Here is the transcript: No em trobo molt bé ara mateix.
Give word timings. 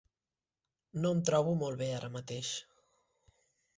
No 1.03 1.11
em 1.17 1.21
trobo 1.29 1.53
molt 1.65 1.79
bé 1.83 1.91
ara 1.99 2.11
mateix. 2.17 2.53